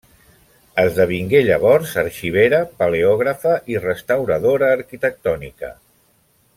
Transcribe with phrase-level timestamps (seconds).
[0.83, 5.75] Esdevingué llavors arxivera, paleògrafa, i restauradora arquitectònica.